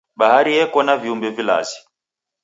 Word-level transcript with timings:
Bahari 0.19 0.51
yeko 0.57 0.79
na 0.83 0.93
viumbe 1.01 1.29
vilazi. 1.37 1.77